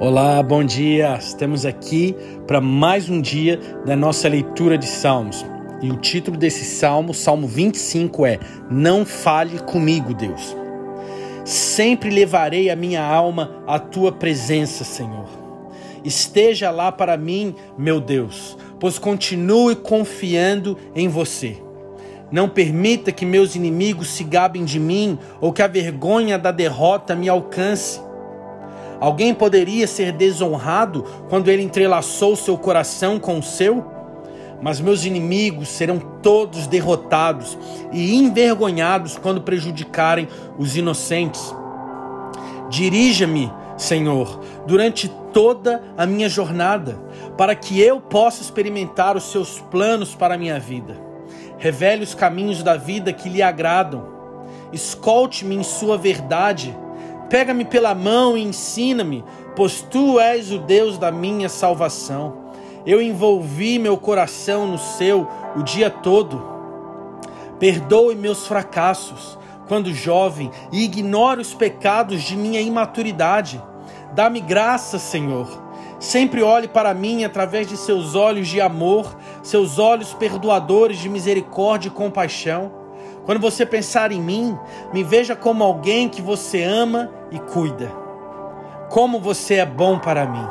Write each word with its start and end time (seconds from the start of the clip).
Olá, 0.00 0.40
bom 0.44 0.62
dia. 0.62 1.16
Estamos 1.18 1.66
aqui 1.66 2.14
para 2.46 2.60
mais 2.60 3.10
um 3.10 3.20
dia 3.20 3.58
da 3.84 3.96
nossa 3.96 4.28
leitura 4.28 4.78
de 4.78 4.86
Salmos. 4.86 5.44
E 5.82 5.90
o 5.90 5.96
título 5.96 6.36
desse 6.36 6.64
salmo, 6.64 7.12
Salmo 7.12 7.48
25, 7.48 8.24
é 8.24 8.38
Não 8.70 9.04
fale 9.04 9.58
comigo, 9.58 10.14
Deus. 10.14 10.56
Sempre 11.44 12.10
levarei 12.10 12.70
a 12.70 12.76
minha 12.76 13.02
alma 13.02 13.64
à 13.66 13.80
tua 13.80 14.12
presença, 14.12 14.84
Senhor. 14.84 15.28
Esteja 16.04 16.70
lá 16.70 16.92
para 16.92 17.16
mim, 17.16 17.56
meu 17.76 18.00
Deus, 18.00 18.56
pois 18.78 19.00
continue 19.00 19.74
confiando 19.74 20.78
em 20.94 21.08
você. 21.08 21.60
Não 22.30 22.48
permita 22.48 23.10
que 23.10 23.26
meus 23.26 23.56
inimigos 23.56 24.10
se 24.10 24.22
gabem 24.22 24.64
de 24.64 24.78
mim 24.78 25.18
ou 25.40 25.52
que 25.52 25.60
a 25.60 25.66
vergonha 25.66 26.38
da 26.38 26.52
derrota 26.52 27.16
me 27.16 27.28
alcance. 27.28 28.06
Alguém 29.00 29.32
poderia 29.32 29.86
ser 29.86 30.12
desonrado 30.12 31.04
quando 31.28 31.48
ele 31.48 31.62
entrelaçou 31.62 32.34
seu 32.34 32.58
coração 32.58 33.18
com 33.18 33.38
o 33.38 33.42
seu? 33.42 33.84
Mas 34.60 34.80
meus 34.80 35.04
inimigos 35.04 35.68
serão 35.68 36.00
todos 36.20 36.66
derrotados 36.66 37.56
e 37.92 38.16
envergonhados 38.16 39.16
quando 39.16 39.40
prejudicarem 39.40 40.26
os 40.58 40.76
inocentes. 40.76 41.54
Dirija-me, 42.68 43.52
Senhor, 43.76 44.40
durante 44.66 45.08
toda 45.32 45.82
a 45.96 46.04
minha 46.04 46.28
jornada, 46.28 46.98
para 47.36 47.54
que 47.54 47.80
eu 47.80 48.00
possa 48.00 48.42
experimentar 48.42 49.16
os 49.16 49.30
seus 49.30 49.60
planos 49.70 50.16
para 50.16 50.34
a 50.34 50.38
minha 50.38 50.58
vida. 50.58 50.96
Revele 51.58 52.02
os 52.02 52.14
caminhos 52.14 52.62
da 52.62 52.76
vida 52.76 53.12
que 53.12 53.28
lhe 53.28 53.42
agradam. 53.42 54.04
Escolte-me 54.72 55.54
em 55.54 55.62
sua 55.62 55.96
verdade 55.96 56.76
Pega-me 57.28 57.64
pela 57.64 57.94
mão 57.94 58.36
e 58.36 58.42
ensina-me, 58.42 59.22
pois 59.54 59.82
tu 59.82 60.18
és 60.18 60.50
o 60.50 60.58
Deus 60.58 60.96
da 60.96 61.10
minha 61.10 61.48
salvação. 61.48 62.48
Eu 62.86 63.02
envolvi 63.02 63.78
meu 63.78 63.98
coração 63.98 64.66
no 64.66 64.78
seu 64.78 65.28
o 65.54 65.62
dia 65.62 65.90
todo. 65.90 66.42
Perdoe 67.58 68.14
meus 68.14 68.46
fracassos 68.46 69.38
quando 69.66 69.92
jovem 69.92 70.50
e 70.72 70.84
ignore 70.84 71.40
os 71.40 71.52
pecados 71.52 72.22
de 72.22 72.36
minha 72.36 72.60
imaturidade. 72.60 73.62
Dá-me 74.14 74.40
graça, 74.40 74.98
Senhor. 74.98 75.68
Sempre 76.00 76.42
olhe 76.42 76.68
para 76.68 76.94
mim 76.94 77.24
através 77.24 77.66
de 77.66 77.76
seus 77.76 78.14
olhos 78.14 78.48
de 78.48 78.60
amor, 78.60 79.16
seus 79.42 79.78
olhos 79.78 80.14
perdoadores 80.14 80.98
de 80.98 81.08
misericórdia 81.08 81.88
e 81.88 81.92
compaixão. 81.92 82.77
Quando 83.28 83.42
você 83.42 83.66
pensar 83.66 84.10
em 84.10 84.22
mim, 84.22 84.58
me 84.90 85.04
veja 85.04 85.36
como 85.36 85.62
alguém 85.62 86.08
que 86.08 86.22
você 86.22 86.62
ama 86.62 87.12
e 87.30 87.38
cuida. 87.38 87.92
Como 88.88 89.20
você 89.20 89.56
é 89.56 89.66
bom 89.66 89.98
para 89.98 90.24
mim. 90.24 90.48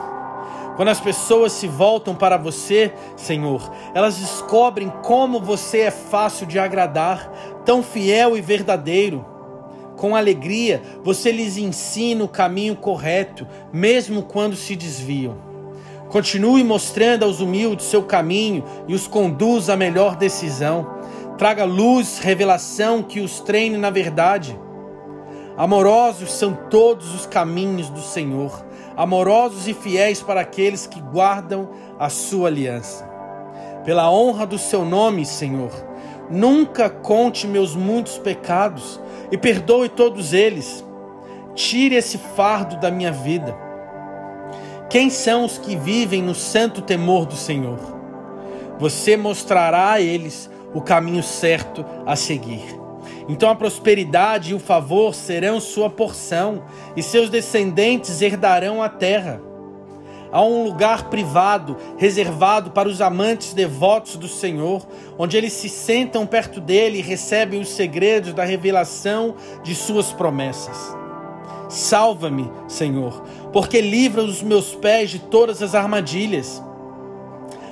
Quando 0.76 0.90
as 0.90 1.00
pessoas 1.02 1.54
se 1.54 1.68
voltam 1.68 2.14
para 2.14 2.38
você, 2.38 2.94
Senhor, 3.16 3.68
elas 3.96 4.18
descobrem 4.18 4.94
como 5.02 5.40
você 5.40 5.80
é 5.80 5.92
fácil 5.92 6.46
de 6.46 6.60
agradar, 6.60 7.32
tão 7.66 7.82
fiel 7.82 8.38
e 8.38 8.42
verdadeiro. 8.42 9.26
Com 9.96 10.16
alegria, 10.16 10.80
você 11.04 11.32
lhes 11.32 11.58
ensina 11.58 12.24
o 12.24 12.30
caminho 12.30 12.76
correto, 12.76 13.48
mesmo 13.74 14.22
quando 14.22 14.56
se 14.56 14.76
desviam. 14.76 15.36
Continue 16.10 16.64
mostrando 16.64 17.24
aos 17.24 17.42
humildes 17.42 17.88
seu 17.88 18.04
caminho 18.04 18.64
e 18.88 18.94
os 18.94 19.08
conduz 19.08 19.68
à 19.68 19.76
melhor 19.76 20.16
decisão. 20.16 20.97
Traga 21.38 21.66
luz, 21.66 22.18
revelação 22.18 23.04
que 23.04 23.20
os 23.20 23.40
treine 23.40 23.78
na 23.78 23.92
verdade. 23.92 24.60
Amorosos 25.56 26.32
são 26.34 26.58
todos 26.68 27.14
os 27.14 27.28
caminhos 27.28 27.90
do 27.92 28.02
Senhor, 28.02 28.66
amorosos 28.96 29.68
e 29.68 29.74
fiéis 29.74 30.20
para 30.20 30.42
aqueles 30.42 30.88
que 30.88 31.00
guardam 31.00 31.70
a 32.00 32.10
sua 32.10 32.48
aliança. 32.48 33.08
Pela 33.86 34.12
honra 34.12 34.48
do 34.48 34.58
seu 34.58 34.84
nome, 34.84 35.28
Senhor, 35.28 35.72
nunca 36.28 36.90
conte 36.90 37.46
meus 37.46 37.76
muitos 37.76 38.18
pecados 38.18 39.00
e 39.32 39.38
perdoe 39.38 39.90
todos 39.90 40.34
eles. 40.34 40.84
Tire 41.54 41.96
esse 41.96 42.18
fardo 42.18 42.78
da 42.78 42.90
minha 42.90 43.12
vida. 43.12 43.56
Quem 44.90 45.12
são 45.12 45.46
os 45.46 45.60
que 45.60 45.76
vivem 45.76 46.24
no 46.24 46.34
santo 46.34 46.82
temor 46.82 47.28
do 47.28 47.36
Senhor? 47.36 47.80
Você 48.80 49.16
mostrará 49.16 49.92
a 49.92 50.02
eles 50.02 50.50
o 50.78 50.82
caminho 50.82 51.24
certo 51.24 51.84
a 52.06 52.16
seguir. 52.16 52.80
Então 53.28 53.50
a 53.50 53.56
prosperidade 53.56 54.52
e 54.52 54.54
o 54.54 54.60
favor 54.60 55.16
serão 55.16 55.60
sua 55.60 55.90
porção, 55.90 56.66
e 56.96 57.02
seus 57.02 57.32
descendentes 57.32 58.22
herdarão 58.22 58.84
a 58.84 58.88
terra. 58.88 59.42
Há 60.32 60.44
um 60.44 60.64
lugar 60.64 61.10
privado, 61.10 61.76
reservado 61.98 62.70
para 62.70 62.88
os 62.88 63.02
amantes 63.02 63.56
devotos 63.56 64.18
do 64.18 64.28
Senhor, 64.28 64.86
onde 65.18 65.36
eles 65.36 65.54
se 65.54 65.68
sentam 65.68 66.28
perto 66.28 66.62
dele 66.62 67.00
e 67.00 67.02
recebem 67.02 67.60
os 67.60 67.70
segredos 67.70 68.32
da 68.32 68.44
revelação 68.44 69.34
de 69.64 69.74
suas 69.74 70.14
promessas. 70.14 70.96
Salva-me, 71.70 72.52
Senhor, 72.68 73.24
porque 73.52 73.82
livra 73.82 74.22
os 74.22 74.44
meus 74.44 74.76
pés 74.76 75.10
de 75.10 75.18
todas 75.18 75.64
as 75.64 75.74
armadilhas. 75.74 76.62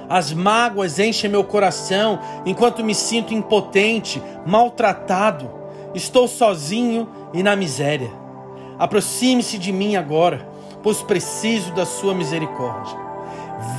As 0.09 0.31
mágoas 0.31 0.99
enchem 0.99 1.29
meu 1.29 1.43
coração 1.43 2.19
enquanto 2.45 2.83
me 2.83 2.93
sinto 2.93 3.33
impotente, 3.33 4.21
maltratado. 4.45 5.49
Estou 5.93 6.27
sozinho 6.27 7.07
e 7.33 7.41
na 7.41 7.55
miséria. 7.55 8.11
Aproxime-se 8.77 9.57
de 9.57 9.71
mim 9.71 9.95
agora, 9.95 10.47
pois 10.83 11.01
preciso 11.01 11.71
da 11.73 11.85
sua 11.85 12.13
misericórdia. 12.13 12.97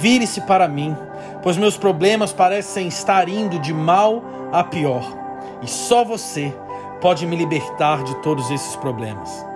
Vire-se 0.00 0.41
para 0.42 0.66
mim, 0.66 0.97
pois 1.42 1.56
meus 1.56 1.76
problemas 1.76 2.32
parecem 2.32 2.88
estar 2.88 3.28
indo 3.28 3.59
de 3.59 3.72
mal 3.72 4.25
a 4.53 4.65
pior. 4.65 5.04
E 5.62 5.69
só 5.69 6.03
você 6.04 6.53
pode 7.00 7.26
me 7.26 7.36
libertar 7.36 8.03
de 8.03 8.15
todos 8.16 8.50
esses 8.50 8.75
problemas. 8.76 9.47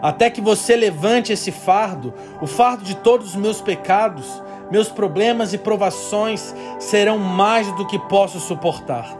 Até 0.00 0.30
que 0.30 0.40
você 0.40 0.76
levante 0.76 1.32
esse 1.32 1.50
fardo, 1.50 2.14
o 2.40 2.46
fardo 2.46 2.84
de 2.84 2.96
todos 2.96 3.30
os 3.30 3.36
meus 3.36 3.60
pecados, 3.60 4.42
meus 4.70 4.88
problemas 4.88 5.52
e 5.54 5.58
provações 5.58 6.54
serão 6.78 7.18
mais 7.18 7.70
do 7.72 7.86
que 7.86 7.98
posso 7.98 8.38
suportar. 8.38 9.16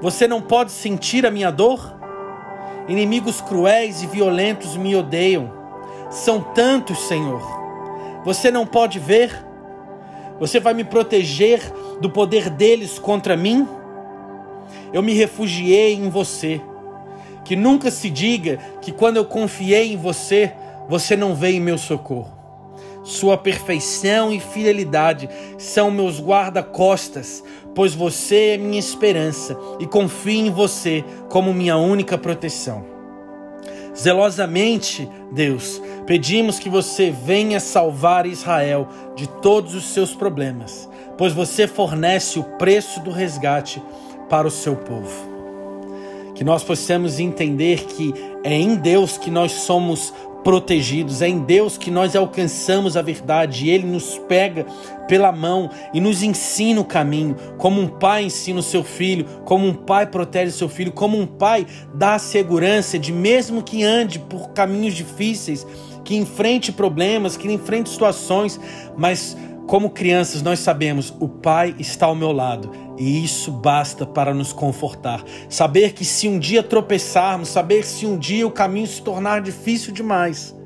Você 0.00 0.28
não 0.28 0.40
pode 0.40 0.70
sentir 0.70 1.26
a 1.26 1.30
minha 1.30 1.50
dor? 1.50 1.96
Inimigos 2.86 3.40
cruéis 3.40 4.02
e 4.02 4.06
violentos 4.06 4.76
me 4.76 4.94
odeiam. 4.94 5.52
São 6.10 6.40
tantos, 6.40 6.98
Senhor. 7.00 7.42
Você 8.24 8.50
não 8.50 8.64
pode 8.64 8.98
ver? 8.98 9.44
Você 10.38 10.60
vai 10.60 10.72
me 10.72 10.84
proteger 10.84 11.60
do 12.00 12.08
poder 12.08 12.48
deles 12.48 12.98
contra 12.98 13.36
mim? 13.36 13.66
Eu 14.92 15.02
me 15.02 15.12
refugiei 15.12 15.94
em 15.94 16.08
você. 16.08 16.60
Que 17.44 17.56
nunca 17.56 17.90
se 17.90 18.08
diga 18.08 18.58
que 18.80 18.92
quando 18.92 19.16
eu 19.16 19.24
confiei 19.24 19.92
em 19.92 19.96
você, 19.96 20.52
você 20.88 21.16
não 21.16 21.34
veio 21.34 21.56
em 21.56 21.60
meu 21.60 21.76
socorro. 21.76 22.37
Sua 23.08 23.38
perfeição 23.38 24.30
e 24.30 24.38
fidelidade 24.38 25.30
são 25.56 25.90
meus 25.90 26.20
guarda-costas, 26.20 27.42
pois 27.74 27.94
você 27.94 28.50
é 28.50 28.58
minha 28.58 28.78
esperança 28.78 29.56
e 29.80 29.86
confio 29.86 30.46
em 30.46 30.50
você 30.50 31.02
como 31.30 31.54
minha 31.54 31.78
única 31.78 32.18
proteção. 32.18 32.84
Zelosamente, 33.96 35.08
Deus, 35.32 35.80
pedimos 36.06 36.58
que 36.58 36.68
você 36.68 37.10
venha 37.10 37.58
salvar 37.60 38.26
Israel 38.26 38.86
de 39.16 39.26
todos 39.26 39.74
os 39.74 39.86
seus 39.86 40.14
problemas, 40.14 40.86
pois 41.16 41.32
você 41.32 41.66
fornece 41.66 42.38
o 42.38 42.44
preço 42.44 43.00
do 43.00 43.10
resgate 43.10 43.82
para 44.28 44.46
o 44.46 44.50
seu 44.50 44.76
povo. 44.76 45.38
Que 46.34 46.44
nós 46.44 46.62
possamos 46.62 47.18
entender 47.18 47.86
que 47.86 48.12
é 48.44 48.54
em 48.54 48.76
Deus 48.76 49.16
que 49.16 49.30
nós 49.30 49.50
somos 49.52 50.12
protegidos. 50.42 51.22
É 51.22 51.28
em 51.28 51.40
Deus 51.40 51.76
que 51.76 51.90
nós 51.90 52.14
alcançamos 52.14 52.96
a 52.96 53.02
verdade. 53.02 53.68
Ele 53.68 53.86
nos 53.86 54.18
pega 54.28 54.66
pela 55.06 55.32
mão 55.32 55.70
e 55.92 56.00
nos 56.00 56.22
ensina 56.22 56.80
o 56.80 56.84
caminho, 56.84 57.34
como 57.56 57.80
um 57.80 57.88
pai 57.88 58.24
ensina 58.24 58.60
o 58.60 58.62
seu 58.62 58.84
filho, 58.84 59.24
como 59.44 59.66
um 59.66 59.74
pai 59.74 60.06
protege 60.06 60.52
o 60.52 60.58
seu 60.58 60.68
filho, 60.68 60.92
como 60.92 61.18
um 61.18 61.26
pai 61.26 61.66
dá 61.94 62.14
a 62.14 62.18
segurança 62.18 62.98
de 62.98 63.10
mesmo 63.10 63.62
que 63.62 63.82
ande 63.82 64.18
por 64.18 64.50
caminhos 64.50 64.94
difíceis, 64.94 65.66
que 66.04 66.14
enfrente 66.14 66.72
problemas, 66.72 67.36
que 67.36 67.50
enfrente 67.50 67.88
situações, 67.88 68.60
mas 68.96 69.36
como 69.68 69.90
crianças, 69.90 70.40
nós 70.40 70.60
sabemos, 70.60 71.14
o 71.20 71.28
Pai 71.28 71.76
está 71.78 72.06
ao 72.06 72.14
meu 72.14 72.32
lado 72.32 72.70
e 72.96 73.22
isso 73.22 73.52
basta 73.52 74.06
para 74.06 74.32
nos 74.32 74.50
confortar. 74.50 75.22
Saber 75.46 75.92
que 75.92 76.06
se 76.06 76.26
um 76.26 76.38
dia 76.38 76.62
tropeçarmos, 76.62 77.50
saber 77.50 77.84
se 77.84 78.06
um 78.06 78.16
dia 78.16 78.46
o 78.46 78.50
caminho 78.50 78.86
se 78.86 79.02
tornar 79.02 79.42
difícil 79.42 79.92
demais, 79.92 80.56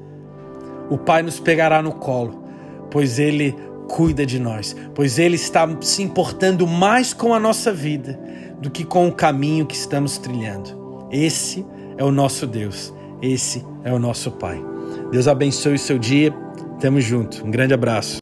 o 0.89 0.97
Pai 0.97 1.21
nos 1.21 1.41
pegará 1.41 1.83
no 1.83 1.91
colo, 1.91 2.45
pois 2.93 3.19
Ele 3.19 3.57
cuida 3.89 4.25
de 4.25 4.39
nós, 4.39 4.77
pois 4.95 5.19
Ele 5.19 5.35
está 5.35 5.69
se 5.81 6.01
importando 6.01 6.65
mais 6.65 7.13
com 7.13 7.35
a 7.35 7.41
nossa 7.41 7.73
vida 7.73 8.17
do 8.61 8.71
que 8.71 8.85
com 8.85 9.09
o 9.09 9.13
caminho 9.13 9.67
que 9.67 9.75
estamos 9.75 10.17
trilhando. 10.17 11.09
Esse 11.11 11.67
é 11.99 12.05
o 12.05 12.13
nosso 12.13 12.47
Deus, 12.47 12.95
esse 13.21 13.67
é 13.83 13.93
o 13.93 13.99
nosso 13.99 14.31
Pai. 14.31 14.65
Deus 15.11 15.27
abençoe 15.27 15.75
o 15.75 15.79
seu 15.79 15.99
dia 15.99 16.33
Tamo 16.83 17.01
junto. 17.01 17.47
Um 17.47 17.51
grande 17.53 17.73
abraço. 17.73 18.11